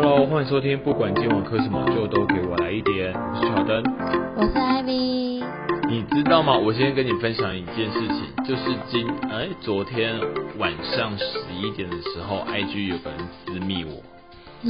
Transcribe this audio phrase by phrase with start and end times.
[0.00, 3.12] Hello，欢迎收听，不管今晚喝什么，就都给我来一点。
[3.12, 3.82] 我是小灯，
[4.36, 5.42] 我是艾米。
[5.90, 6.56] 你知道吗？
[6.56, 10.20] 我今天跟你分享一件事情，就是今哎昨天
[10.56, 14.00] 晚上十一点的时候，IG 有个人私密我，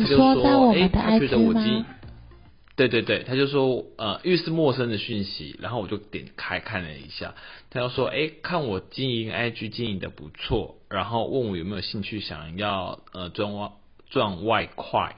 [0.02, 1.84] 就说哎觉得我今？
[2.74, 7.34] 对对对，他就说呃，因为是陌生的讯息，然后我就点开看了一下，
[7.68, 13.72] 他就说哎，看我经营 IG 经营的不错，然后问我有没有兴趣想要呃赚外
[14.10, 15.16] 赚外快，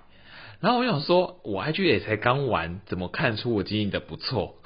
[0.61, 4.57] 然后我想说，我 IG 也才刚玩，怎么看出我经营的不错？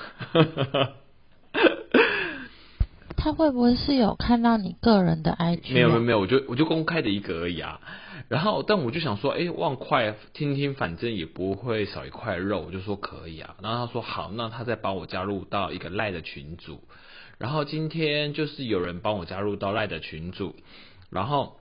[3.16, 7.80] 他会不会是有看到你个人的 IG？、啊、没有没有没有，我就我就公开的一个而已啊。
[8.28, 13.56] 然后，但我就想说，哎，万块听听，反正也不会少一块肉，我就说可以啊。
[13.62, 16.80] 然后他说好，那他再帮我加入到一个赖的群组。
[17.38, 20.54] 然后今天就是有人帮我加入到赖的群组，
[21.10, 21.56] 然后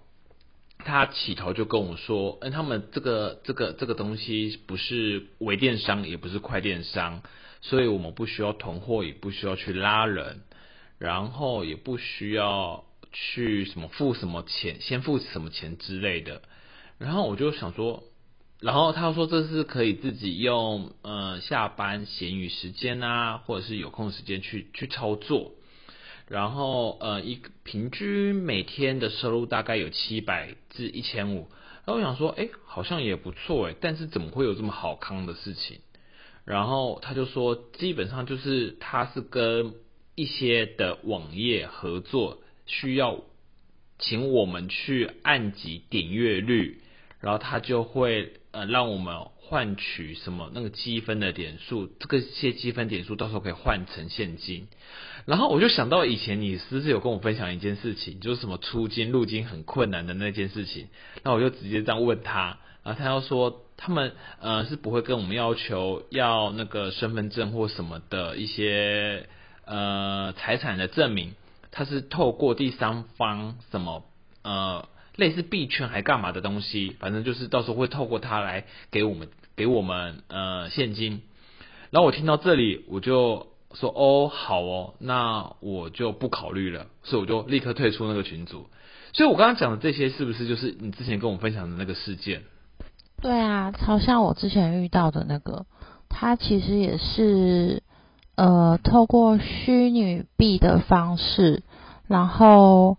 [0.86, 7.22] 他起头就跟我说，嗯，他们这个这个这个东西不是微电商，也不是快电商，
[7.62, 10.42] 所以我们不需要囤货，也不需要去拉人，
[10.98, 16.42] 然后也不需要去什么付什么钱，先付什么钱之类的。
[16.98, 18.04] 然后我就想说，
[18.60, 25.54] 然后他说这是可以自己用呃下班闲余时间啊，或者是有空时间去去操作。
[26.34, 31.48] 然后呃一平均每天的收入大概有七百至一千五。
[31.86, 35.78] 然后我想说，哎，好像也不错哎，但是怎么会有这么好康的事情？
[36.44, 39.76] 然后他就说，基本上就是他是跟
[40.16, 43.22] 一些的网页合作，需要
[44.00, 46.82] 请我们去按几点阅率，
[47.20, 54.68] 然后他就会呃让我们换取什么那个积分的点数，这个些积分点数到时候可以换成现金。
[55.26, 60.88] 然后我就想到以前你是不是有跟我分享一件事情，就是什么出金入金很困难的那件事情，
[61.24, 69.28] 那我就直接这样问他，然后他要说他们呃是不会跟我们要求要那个身份证或什么的一些
[69.66, 71.34] 呃财产的证明，
[71.72, 74.06] 他是透过第三方什么
[74.44, 81.22] 呃类似币圈还干嘛的东西，反正就是到时候会透过它来给我们给我们呃现金。
[81.92, 88.68] 然后我听到这里，我就说哦好哦，那我就不考虑了，所以我就立刻退出那个群组。
[89.14, 92.42] 所以我刚刚讲的这些，是不是就是你之前跟我分享的那个事件？
[93.22, 95.68] 对啊，超像我之前遇到的那个，
[96.10, 97.84] 他其实也是
[98.36, 101.62] 呃透过虚拟币的方式，
[102.08, 102.98] 然后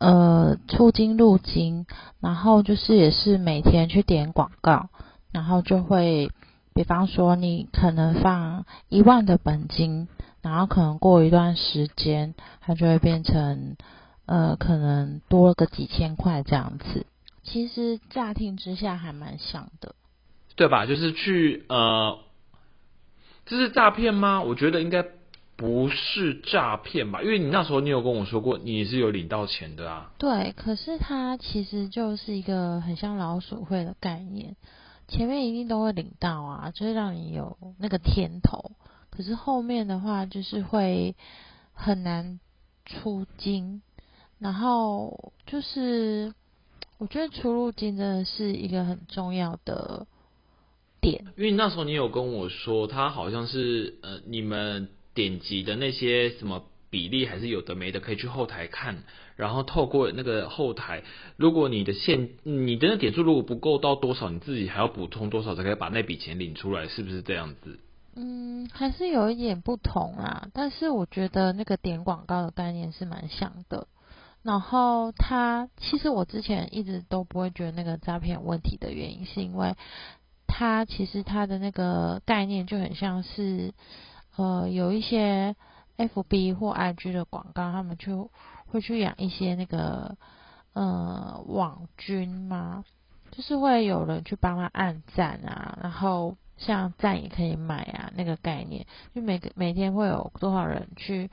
[0.00, 1.86] 呃出金入金，
[2.20, 4.88] 然后就是也是每天去点广告，
[5.30, 6.32] 然后就会，
[6.74, 10.08] 比方说你可能放一万的本金，
[10.42, 13.76] 然后可能过一段时间，它就会变成
[14.26, 17.06] 呃可能多个几千块这样子。
[17.42, 19.94] 其实乍听之下还蛮像的。
[20.56, 20.84] 对吧？
[20.84, 22.18] 就是去呃，
[23.46, 24.42] 这是诈骗吗？
[24.42, 25.04] 我觉得应该
[25.60, 30.10] 不是诈骗吧，因为你那时候你有跟我说过你是有领到钱的啊。
[30.16, 34.56] 对，可是它其实就是一个很像老鼠会的概念，
[35.06, 38.72] 前面一定都会领到啊，就是让你有那个甜头。
[39.10, 41.14] 可是后面的话就是会
[41.74, 42.40] 很难
[42.86, 43.82] 出金，
[44.38, 46.32] 然后就是
[46.96, 50.06] 我觉得出入金真的是一个很重要的
[51.02, 51.26] 点。
[51.36, 54.88] 因为那时候你有跟我说，他好像是呃，你们
[55.20, 59.02] 点击的那些什么比例还是有的没的，可以去后台看，
[59.36, 61.02] 然后透过那个后台，
[61.36, 67.78] 如果你的现你的那点数如果不够到多少，你自己还要补充多少才可以把那笔钱领出来，是不是这样子？
[68.16, 73.86] 嗯，还是有一点不同啊，但是我觉得那个点广告的概念是蛮像的。
[74.42, 79.74] 然后它其实我之前一直都不会觉得那个诈骗有问题的原因，是因为
[80.46, 83.74] 它其实它的那个概念就很像是
[84.36, 85.54] 呃有一些
[85.96, 88.30] FB 或 IG 的广告，他们就
[88.66, 90.16] 会去养一些那个
[90.72, 92.84] 呃网军嘛，
[93.30, 101.28] 就是会有人去帮他按赞啊，然后像赞也可以买啊，那个概念，就每个每天会有多少人去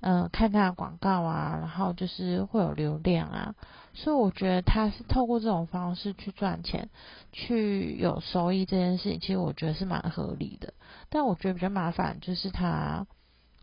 [0.00, 3.54] 呃看他的广告啊，然后就是会有流量啊，
[3.94, 6.90] 所以我觉得他是透过这种方式去赚钱，
[7.32, 10.74] 去有收益这件事情，其实我觉得是蛮合理的。
[11.08, 13.06] 但我觉得比较麻烦就是他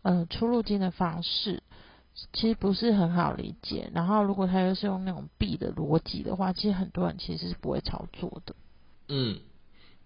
[0.02, 1.62] 呃出入金的方式。
[2.32, 8.56] 其实不是很好理解，然后如果他又是用那种币的逻辑的话，其实很多人其实是不会操作的。
[9.08, 9.38] 嗯，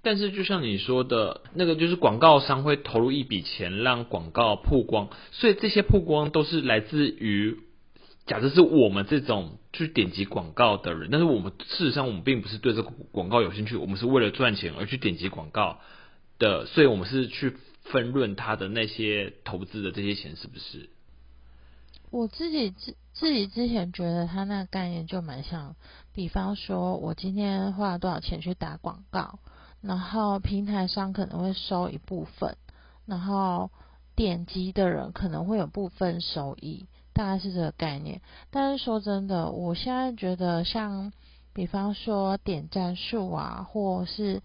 [0.04, 7.58] 但是就像你说的，那个就是广告商会投入一笔钱让广告曝光，所以这些曝光都是来自于
[8.26, 15.78] 假设是我们这种去点击广告的人，但是我们事实上我们并不是对这个广告有兴趣，我们是为了赚钱而去点击广告
[16.38, 20.90] 的，所以我们是去分润他的那些投资的这些钱，是不是？
[22.10, 25.74] 我自己自自己之前觉得他那个概念就蛮像，
[26.14, 29.40] 比方说我今天花了多少钱去打广告，
[29.84, 32.56] 然后平台上可能会收一部分，
[33.06, 33.70] 然后
[34.16, 38.20] 点击的人可能会有部分收益，大概是这个概念。
[38.50, 41.12] 但是说真的，我现在觉得像
[41.52, 44.42] 比方说点赞数啊，或是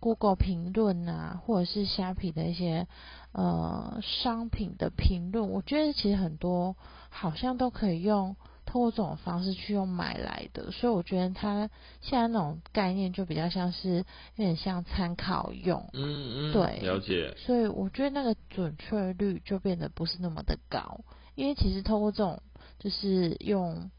[0.00, 2.86] Google 评论啊，或者是虾皮的一些。
[3.34, 6.76] 呃，商品的评论，我觉得其实很多
[7.08, 8.36] 好像都可以用
[8.72, 11.68] 通过这种方式去用买来的，所以我觉得它
[12.00, 14.04] 现在那种概念就比较像是有
[14.36, 17.34] 点像参考用，嗯嗯，对，了解。
[17.36, 21.00] 所以我觉得那个准确率就变得不是那么的高，
[21.34, 22.40] 因为其实透过这种
[22.78, 23.90] 就是用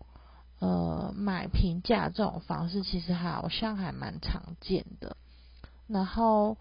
[0.58, 5.16] 呃买评价这种方式，其实好像还蛮常见的，
[5.88, 6.58] 然后。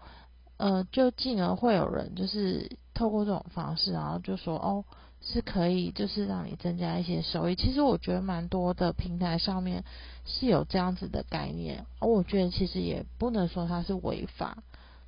[0.57, 4.85] 呃，就进而会有人就是透过这种方式，然后就说哦，
[5.25, 7.55] 是可以就是让你增加一些收益。
[7.55, 9.83] 其实我觉得蛮多的平台上面
[10.25, 14.57] 是有这样子的概念，而我觉得其实也不能说它是违法，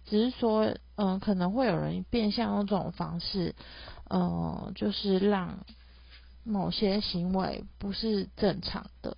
[0.06, 3.54] 只是说嗯，可能会有人变相用这种方式，
[4.10, 5.60] 嗯，就是让
[6.44, 9.18] 某些行为不是正常的。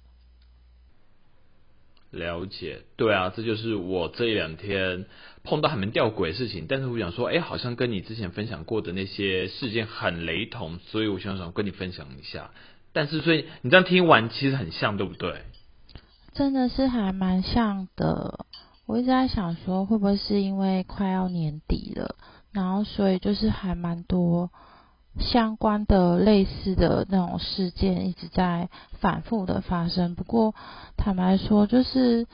[2.12, 5.06] 了解，对啊，这就是我这两天
[5.44, 12.51] 碰到很蛮吊诡的事情，但是我想说，哎，好像跟你之前分享过的那些事件很雷同，所以我想想跟你分享一下。
[12.94, 15.42] 但是，所以你这样听完，其实很像，对不对？
[16.33, 18.45] 真的是还蛮像的。
[18.86, 22.15] 我一直在想说，会不会是因为快要年底了，
[22.51, 24.50] 然后所以就是还蛮多。
[25.19, 28.69] 相关的类似的那种事件一直在
[29.00, 30.16] 反复的发生。
[30.16, 30.54] 不过
[30.96, 32.28] 坦白说，就是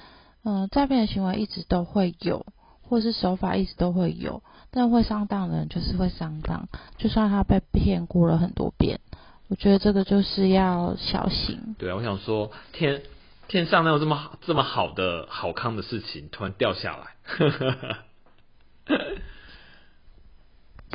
[0.44, 2.45] 嗯，诈骗的行为一直都会有，
[2.88, 4.44] 或是手法一直都会有。
[4.75, 9.00] 但会上当的人就是会上当，就算他被骗过了很多遍，
[9.47, 11.75] 我觉得这个就是要小心。
[11.77, 13.03] 对啊，我想说，天
[13.47, 17.15] 天上能有这么好这么好的好康的事情突然掉下来？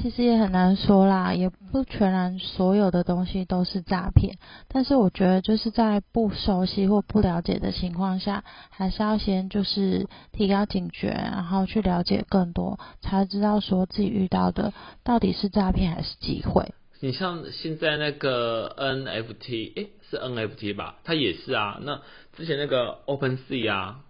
[0.00, 4.38] 其实也很难说啦，也不全然所有的东西都是诈骗。
[4.68, 14.72] 但是我觉得就是在不熟悉或不了解的情况下，还是要先就是提高警觉，然后去了解更多，才知道说自己遇到的
[15.02, 16.72] 到底是诈骗还是机会。
[17.00, 20.98] 你像现在那个 NFT，诶，是 NFT 吧？
[21.02, 21.80] 它也是啊。
[21.82, 22.02] 那
[22.36, 24.00] 之前那个 OpenSea 啊，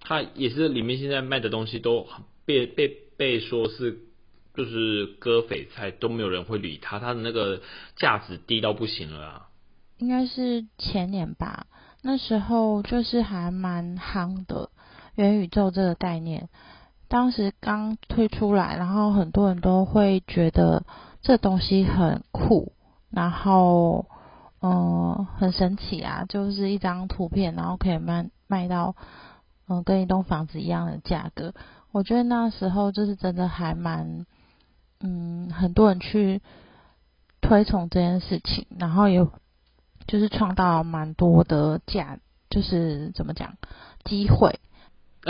[0.00, 2.06] 它也是里面现在卖的东西都
[2.46, 2.88] 被被
[3.18, 4.07] 被说是。
[4.58, 7.62] 就是割肥菜都没有人会理他，他的那个
[7.94, 9.48] 价值低到不行了啊。
[9.98, 11.68] 应该是前年吧，
[12.02, 14.70] 那时候就是还蛮夯的
[15.14, 16.48] 元宇宙这个概念，
[17.06, 20.82] 当时刚推出来，然后很多人都会觉得
[21.22, 22.72] 这东西很酷，
[23.12, 24.06] 然后
[24.60, 28.96] 嗯很神奇啊，就是一张图片，然后可以卖卖到
[29.68, 31.54] 嗯跟一栋房子一样的价格。
[31.92, 34.26] 我觉得那时候就是真的还蛮。
[35.00, 36.40] 嗯，很多人去
[37.40, 39.26] 推崇这件事情，然后也
[40.06, 42.18] 就是创造蛮多的价，
[42.50, 43.56] 就是怎么讲
[44.04, 44.58] 机会。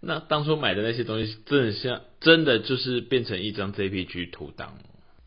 [0.00, 4.72] 那当初买的那些东西，真的像真的就是变成一张 JPG 图档。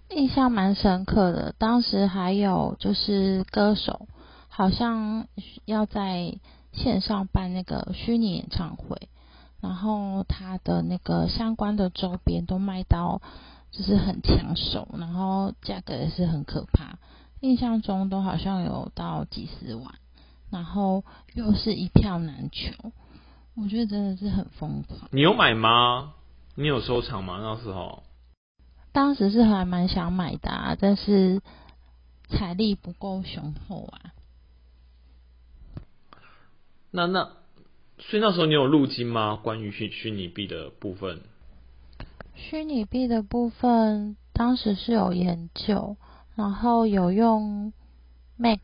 [0.10, 4.08] 印象蛮深刻的，当时还有就是歌手，
[4.50, 5.28] 好像
[5.66, 6.40] 要在
[6.74, 9.10] 线上办那个虚拟演唱会。
[9.66, 13.20] 然后它的那个相关的周边都卖到
[13.72, 17.00] 就是很抢手，然后价格也是很可怕，
[17.40, 19.96] 印象中都好像有到几十万，
[20.52, 21.04] 然后
[21.34, 22.92] 又是一票难求，
[23.56, 25.10] 我觉得真的是很疯狂。
[25.12, 26.14] 你有买吗？
[26.54, 27.40] 你有收藏吗？
[27.42, 28.04] 那时候？
[28.92, 31.42] 当时是还蛮想买的，但是
[32.30, 34.14] 财力不够雄厚啊。
[36.92, 37.32] 那那。
[37.98, 39.40] 所以那时候你有入金吗？
[39.42, 41.22] 关于虚虚拟币的部分？
[42.36, 45.96] 虚拟币的部分当时是有研究，
[46.36, 47.72] 然后有用
[48.38, 48.60] Max，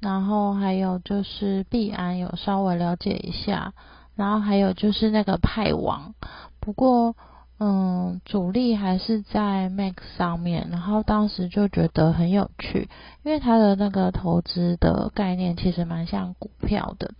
[0.00, 3.72] 然后还有就是币安有稍微了解一下，
[4.14, 6.14] 然后还有就是那个派网，
[6.60, 7.16] 不过
[7.58, 12.90] 嗯主力还是在 Max 上面，然后当时就觉得很有趣，
[13.22, 17.14] 因为它的那个投资的概念其实蛮像股票的。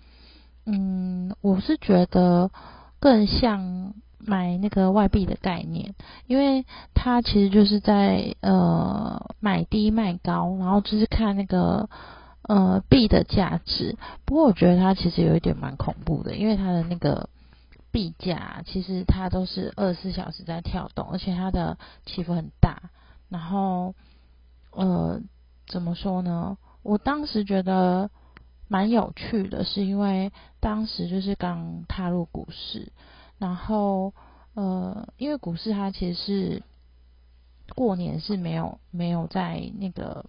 [0.67, 2.51] 嗯，我是觉得
[2.99, 5.95] 更像买那个外币的概念，
[6.27, 11.89] 因为它其实就是在呃买低卖高，然后就是看那个
[12.43, 13.97] 呃币的价值。
[14.25, 17.29] 不过我觉得它其实有一点蛮恐怖的，因为它的那个
[17.93, 22.91] 币价其实它都是二十四小时在跳动，而且它的起伏很大。
[23.29, 23.95] 然后
[24.73, 25.21] 呃
[25.69, 26.59] 怎么说呢？
[26.83, 28.11] 我当时觉得
[28.69, 30.33] 蛮有趣的，是因为
[30.67, 32.91] 当时就是刚踏入股市。
[33.39, 34.13] 然后，
[34.55, 36.63] 呃，因为股市它其实是
[37.77, 40.27] 过年是没有没有在那个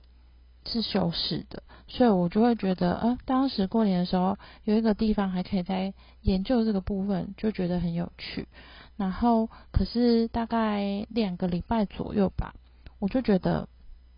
[0.63, 8.47] 是休市的，所以我就会觉得，呃，当时过年的时候有一个地方还可以在研究这个部分，就觉得很有趣。
[8.95, 12.53] 然后，可是大概两个礼拜左右吧，
[12.99, 13.67] 我就觉得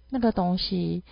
[0.10, 1.06] 那个东西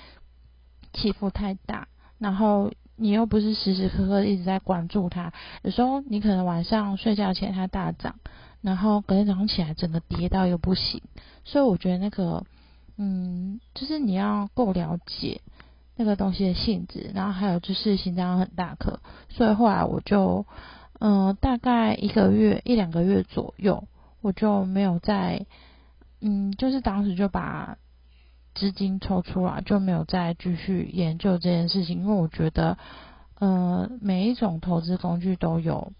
[0.92, 1.88] 起伏太大，
[2.20, 2.72] 然后。
[3.00, 5.32] 你又不是时时刻刻一直在关注它，
[5.62, 8.16] 有时候你可能晚上睡觉前它大涨，
[8.60, 11.04] 然后隔天早上起来整个跌到又不行，
[11.46, 12.44] 所以我觉得那个，
[12.98, 15.42] 嗯，就是你要够了解
[15.96, 20.48] 那个东西的性质，然后还有就是心脏很大颗，所以后来我就，
[20.98, 23.88] 嗯，大概一个月一两个月左右，
[24.22, 25.46] 我就没有再，
[26.20, 27.78] 嗯，就是当时就把。
[28.58, 32.78] 资金抽出来就没有再继续研究这件事情，因为我觉得，
[33.36, 35.94] 呃，每一种投资工具都有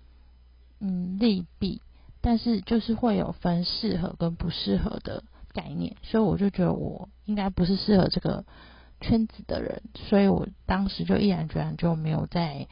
[0.80, 1.82] 嗯利弊，
[2.22, 5.24] 但是就是会有分适合跟不适合的
[5.54, 8.44] 概念，所以我就觉得我应该不是适合这个
[9.02, 12.68] 圈子的人，所以我当时就毅然决然就没有在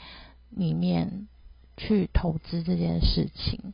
[0.50, 1.28] 里面
[1.78, 3.74] 去投资这件事情。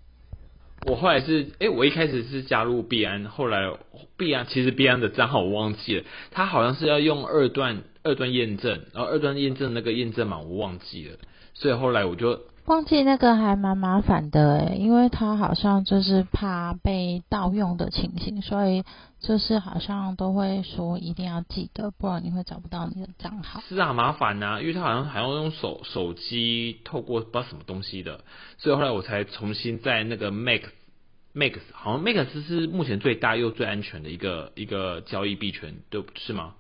[0.87, 3.71] 我后来是，哎，我一开始是加入币安，后来
[4.17, 11.17] 币安其实币安的账号我忘记了，他好像是要用二段二段验证，然后二段验证那个验证码我忘记了，
[11.53, 18.83] 所以后来我就忘记那个还蛮麻烦的诶，因为他好像就是怕被盗用的情形，所以
[19.19, 23.61] 就是好像都会说一定要记得，不然你会找不到你的账号。
[23.67, 28.23] 是啊，麻烦呐，因为他好像还要用手手机透过不知道什么东西的，
[28.57, 30.63] 所以后来我才重新在那个 Max
[31.33, 36.53] Max 好像 Max 是目前最大又最安全的一个一个交易币权，对是吗？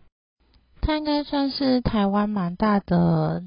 [0.81, 3.43] 它应该算是台湾蛮大的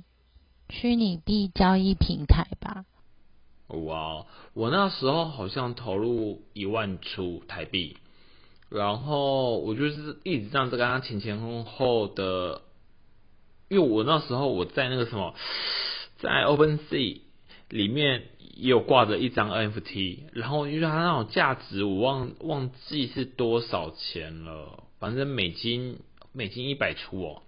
[0.68, 2.84] 虚拟币交易平台吧。
[3.68, 7.96] 哇，我那时候好像投入一万出台币，
[8.68, 12.62] 然后我就是一直这样子跟他前前后后的，
[13.68, 15.34] 因为我那时候我在那个什么，
[16.18, 17.20] 在 Open Sea
[17.68, 18.24] 里面。
[18.56, 25.98] 也有挂着一张 NFT，然后因为它那种价值我忘忘记是多少钱了，反正美金
[26.30, 27.42] 美金一百出哦。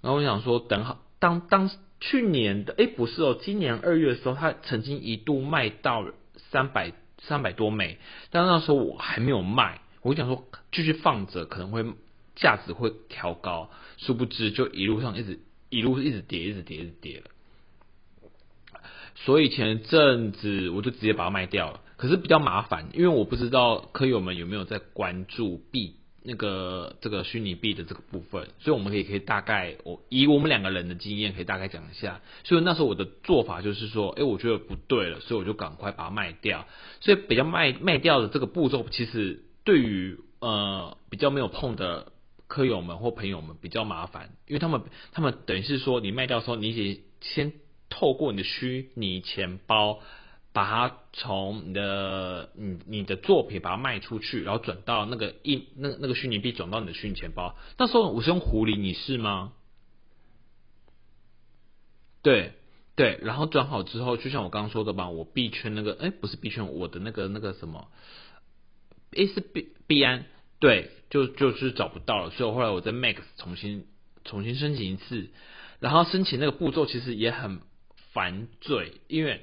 [0.00, 6.06] 然后我想说，等好当当去年的哎不是哦，今年二月的时候，它曾经一度卖到
[6.50, 7.98] 三百三百多美，
[8.30, 11.84] 但那时候我还没有卖，我想说继续放着可能会
[12.36, 15.40] 价值会调高，殊不知就一路上一直
[15.70, 17.24] 一路一直跌，一直跌，一直跌了。
[19.16, 32.20] 所以前阵子我就直接把它卖掉了，可是比较麻烦，因为我不知道科友们有没有在关注币那个这个虚拟币的这个部分，所以我们可以可以大概我以我们两个人的经验可以大概讲一下。
[32.44, 36.66] 所以那时候我的做法就是说，哎，我觉得不对了，所以我就赶快把它卖掉。
[37.00, 42.12] 所以比较卖卖掉的这个步骤，其实对于呃比较没有碰的
[42.46, 44.82] 科友们或朋友们比较麻烦，因为他们
[45.12, 47.52] 他们等于是说你卖掉的时候，你得先。
[47.90, 50.00] 透过你的虚拟钱包，
[50.58, 57.56] 把它从你的你你的作品把它卖出去，然后转到那个一那那个虚拟币转到你的虚拟钱包。
[57.78, 59.52] 那时候我是用狐狸，你是吗？
[62.22, 62.54] 对
[62.96, 67.92] 对，然后转好之后，就像我刚刚说的吧，我币圈那个哎不是币圈，我的那个那个什么，
[69.12, 70.26] 诶是币币安，
[70.58, 73.86] 对，就就是找不到了，所以后来我在 Max 重新
[74.24, 75.30] 重新申请一次，
[75.78, 77.60] 然后申请那个步骤其实也很。
[78.10, 79.42] 烦罪，因为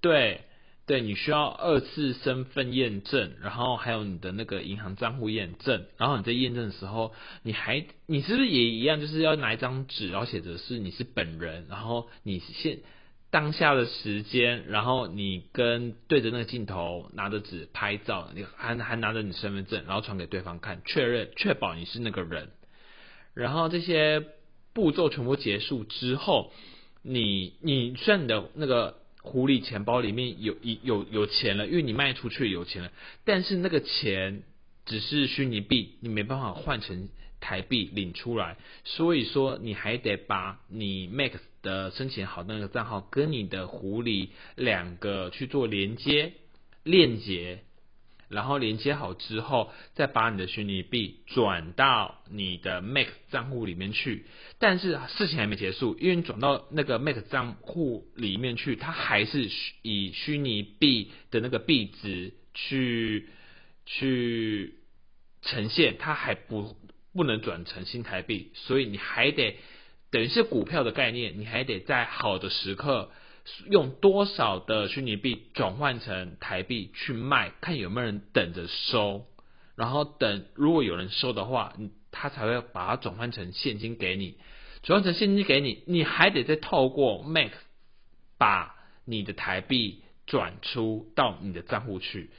[0.00, 0.45] 对
[0.86, 7.12] 对，你需要二次身份验证，然后还有你的那个银行账户验证，然后你在验证的时候，
[7.42, 12.78] 你还你是不是也一样，就是要拿一张纸，然后写着是你是本人，然后你现
[13.30, 22.50] 当下的时间，然后你跟对着那个镜头拿着纸拍照，你还还拿着你身份证，然后传给对方看，确认确保你是那个人，
[23.34, 24.24] 然后这些
[24.72, 26.52] 步骤全部结束之后。
[27.08, 32.92] 你你虽然你的那个狐狸钱包里面有有有钱了，因为你卖出去有钱了，
[33.24, 34.44] 但是那个钱
[34.84, 37.08] 只是虚拟币，你没办法换成
[37.40, 46.32] 台币领出来，所以说你还得把你 Max 的申请好那个账号跟你的狐狸两个去做连接
[46.84, 47.64] 链接，
[48.28, 54.26] 然后连接好之后，再把你的虚拟币转到你的 Mac 账户里面去。
[54.58, 59.48] 但是事情还没结束，因为你转到那个 Mac 账户里面去，它还是
[59.82, 63.28] 以虚拟币的那个币值去
[63.84, 64.74] 去
[65.42, 66.76] 呈现，它还不
[67.14, 69.56] 不能转成新台币，所以你还得
[70.10, 73.10] 等于是股票的概念，你还得在好的时刻。
[73.70, 79.26] 用多少的虚拟币转换成台币去卖，看有没有人等着收，
[79.76, 81.74] 然后等如果有人收的话，
[82.10, 84.38] 他才会把它转换成现金给你，
[84.82, 87.52] 转换成现金给你，你还得再透过 Max
[88.38, 88.74] 把
[89.04, 92.30] 你的台币转出到你的账户去。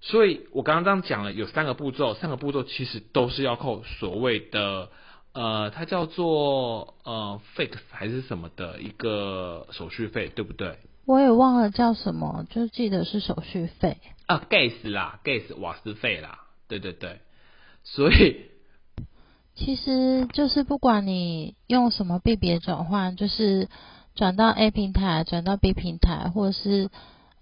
[0.00, 4.90] 所以我刚刚这样讲了，有三个步骤，三个步骤其实都是要扣所谓的。
[5.34, 10.78] 呃，它叫做呃 fix 还是什么的一个手续费，对不对？
[11.06, 17.20] 我也忘了叫什么，就记得是手续费啊，gas 啦，gas 瓦斯费啦，对对对。
[17.84, 18.46] 所以
[19.54, 23.68] 其实就是不管你用什么币别转换，就是
[24.16, 26.90] 转到 A 平台、转到 B 平台，或者是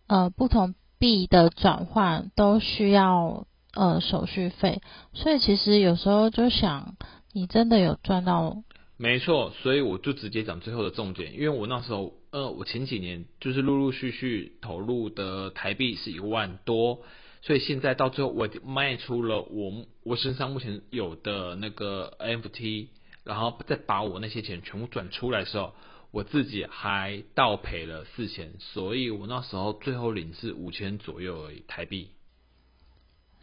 [0.07, 4.83] 呃不同币的转换，都需要呃手续费。
[5.15, 6.97] 所以其实有时候就想。
[7.37, 8.63] 你真的有赚到？
[8.97, 17.03] 没错，所以我就直接讲最后的重点，因为我那时候，呃，我前几年就是陆陆续续投入的台币是一万多，
[17.43, 22.87] 所以现在到最后我卖出了我我身上目前有的那个 NFT，
[23.23, 25.75] 然后再把我那些钱全部转出来的时候，
[26.13, 32.09] 我自己还倒赔了四千，所以我那时候最后领是五千左右而已台币。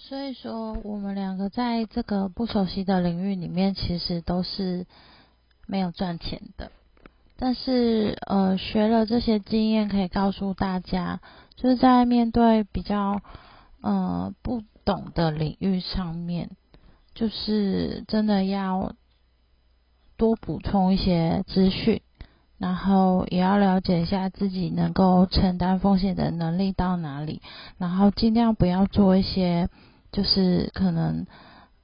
[0.10, 4.86] 所以说，我们两个在这个不熟悉的领域里面，其实都是
[5.65, 6.74] 没有赚钱的。
[7.38, 11.22] 但是，呃，学了这些经验，可以告诉大家，
[11.55, 13.22] 就是在面对比较
[13.81, 16.50] 呃不懂的领域上面，
[17.15, 18.95] 就是真的要
[20.17, 22.01] 多补充一些资讯，
[22.57, 27.41] 然后也要了解一下自己能够承担风险的能力到哪里，
[27.77, 29.69] 然后尽量不要做一些。
[30.13, 31.28] 就是可能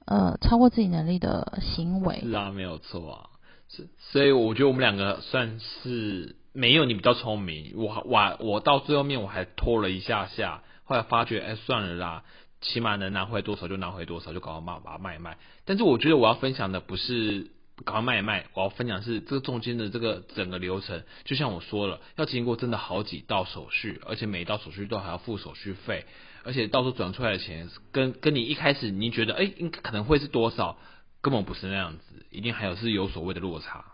[0.06, 3.28] 呃超过自己能力的行为是啊，没有错啊，
[3.68, 12.24] 是所以我觉得我们两个算是没有你比较聪明，我我我到最后面我还拖了一下下，后来发觉哎算了啦，
[12.60, 15.36] 起码能拿回多少就拿回多少，就搞到卖把它卖卖。
[15.64, 17.50] 但是我觉得我要分享的不是
[17.84, 26.04] 搞快卖一卖，我要分享是这个中间的这个整个流程，就像我说了，要经过真的好几道手续，而且每一道手续都还要付手续费。
[26.42, 30.78] 而且到时候转出来的钱，跟跟你一开始你觉得哎，应可能会是多少，
[31.20, 33.84] 根本不是那样子，一定还有是有所谓的落差。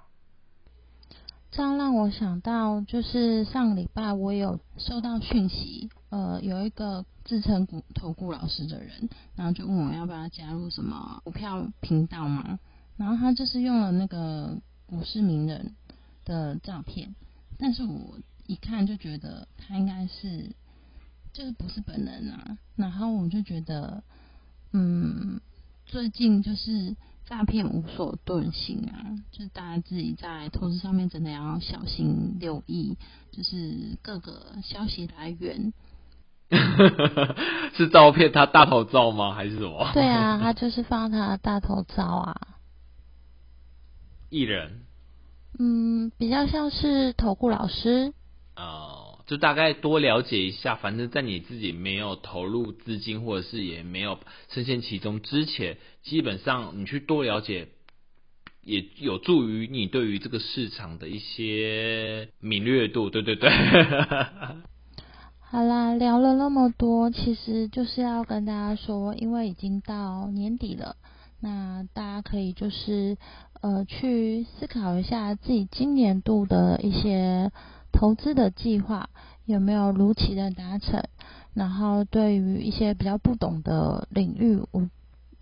[1.50, 12.58] 这样让我想到，就是上礼拜我有收到讯息，呃，有一个自称股投顾老师的人，然后就问我要不要加入什么股票频道嘛，
[12.96, 15.74] 然后他就是用了那个股市名人
[16.24, 17.14] 的照片，
[17.58, 20.54] 但是我一看就觉得他应该是。
[21.36, 24.02] 就是不是本人啊，然后我就觉得，
[24.72, 25.38] 嗯，
[25.84, 26.96] 最近就是
[27.26, 32.96] 诈骗无所遁形啊，就是大家自己在投资上面真的要小心留意，
[33.32, 35.74] 就是各个消息来源。
[37.74, 39.34] 是照片他大头照吗？
[39.34, 39.90] 还是什么？
[39.92, 42.40] 对啊，他 就是放他的大头照啊。
[44.30, 44.86] 艺人？
[45.58, 48.14] 嗯，比较像是投顾老师。
[48.56, 49.02] 哦。
[49.26, 57.66] 就大概多了解一下，反正在你自己没有投入资金或者是也没有深陷其中之前，基本上你去多了解，
[58.62, 63.10] 也有助于你对于这个市场的一些敏锐度。
[63.10, 63.50] 对对对。
[65.40, 70.94] 好啦，聊了那么多，其实就是要跟大家说，因为已经到年底了，
[71.40, 73.16] 那大家可以就是
[73.60, 77.50] 呃去思考一下自己今年度的一些。
[77.96, 79.08] 投资的计划
[79.46, 81.02] 有没有如期的达成？
[81.54, 84.86] 然后对于一些比较不懂的领域，我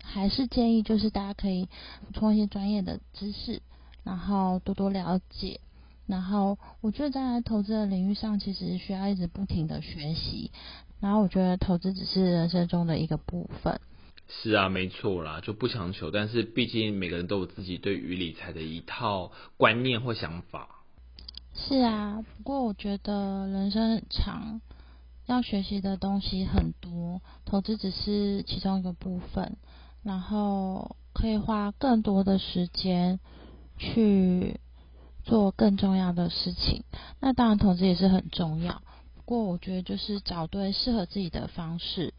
[0.01, 1.67] 还是建议就是大家可以
[2.05, 3.61] 补充一些专业的知识，
[4.05, 5.59] 然后多多了解。
[6.07, 10.51] 然后我觉得在投资的领域上，其实需要一直不停的学习。
[11.01, 13.81] 然后我觉得投资只是人生中的一个部分。
[14.29, 16.09] 是啊，没错啦，就不强求。
[16.09, 20.69] 但是毕竟每个人都有自己对于理财的一套观念或想法。
[21.57, 24.61] 是啊，不过我觉得人生很长，
[25.25, 29.57] 要学习的东西很多，投资只是其中一个部分，
[30.03, 33.19] 然后可以花更多的时间
[33.77, 34.59] 去
[35.23, 36.83] 做更重要的事情。
[37.19, 38.83] 那当然，投资也是很重要，
[39.15, 42.13] 不过我觉得就是找对适合自己的方式，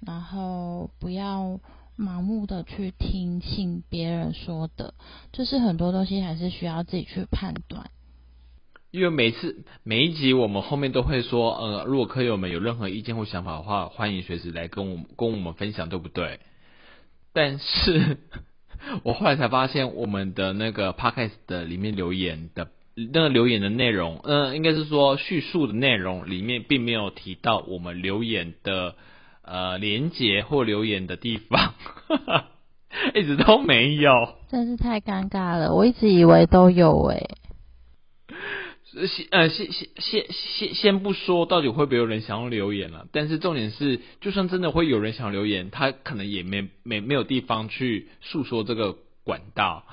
[0.00, 1.60] 然后不要
[1.96, 4.94] 盲目的去听信别人说的，
[5.32, 7.88] 就是很多东西还是需要自己去判断。
[8.90, 16.40] 因为每次每一集我们后面都会说，呃，如果客友们有任何意见或想法的话，欢迎随时来跟我跟我们分享，对不对？
[17.32, 18.18] 但是
[19.04, 28.96] 我后来才发现，我们的那个 podcast 的里面留言的那个留言的内容，嗯、应该是说叙述的内容里面并没有提到我们留言的
[29.42, 31.74] 呃连接或留言的地方，
[33.14, 34.34] 一直都没有。
[34.48, 37.30] 真是太尴尬了，我一直以为都有欸、
[39.06, 49.84] 先呃先先先先先不说到底会不会有人想要留言了，但是重点是，就算真的会有人想留言，他可能也没没没有地方去诉说这个管道。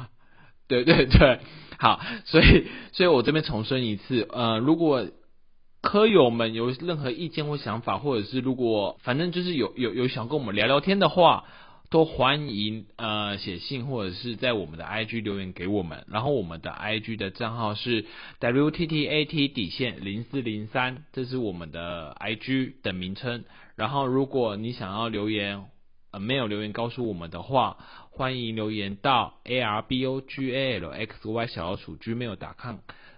[0.67, 1.39] 对对对，
[1.77, 5.07] 好，所以所以我这边重申一次，呃，如果
[5.81, 11.45] 科友们有任何意见或想法，或者是如果反正就是有有有想跟我们聊聊天的话，
[11.89, 18.05] 都欢迎呃写信或者是在我们的 IG 留言给我们，然后我们的 IG 的账号是
[18.41, 23.45] WTTAT 底线零四零三，这是我们的 IG 的名称。
[23.75, 25.63] 然后如果你想要留言，
[26.11, 27.77] 呃没有留言告诉我们的话，
[28.11, 32.75] 欢迎留言到 ARBOGALXY 小老鼠 gmail.com，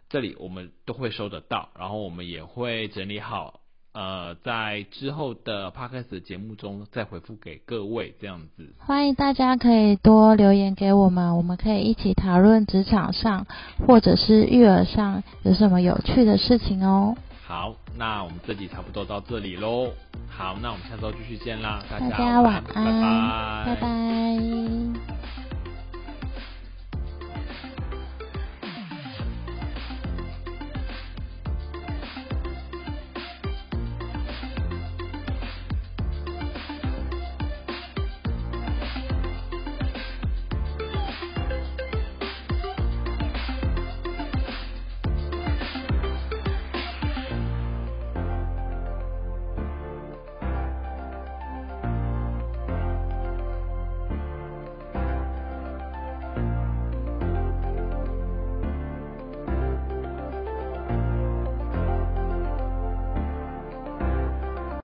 [0.10, 3.59] 这里我们都会收得到，然后我们也会整理好。
[4.00, 8.66] 呃，在之后的 podcast 的节目中再回复给各位这样子。
[8.78, 13.46] 欢迎大家可以多留言给我们，我们可以一起讨论职场上
[13.86, 17.18] 或者是育儿上有什么有趣的事情哦。
[17.46, 19.92] 好，那我们这集差不多到这里喽。
[20.30, 24.09] 好，那我们下周继续见啦，大大家家晚拜安，拜拜拜